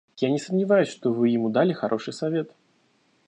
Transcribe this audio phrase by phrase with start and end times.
[0.17, 2.51] Я не сомневаюсь, что Вы ему дали хороший совет.